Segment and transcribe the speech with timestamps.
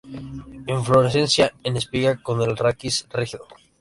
[0.65, 3.45] Inflorescencia en espiga con el raquis rígido.